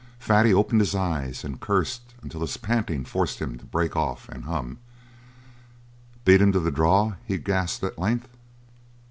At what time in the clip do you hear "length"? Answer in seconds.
7.99-8.35